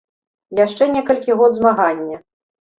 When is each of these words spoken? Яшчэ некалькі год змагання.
Яшчэ 0.59 0.83
некалькі 0.95 1.37
год 1.43 1.61
змагання. 1.61 2.21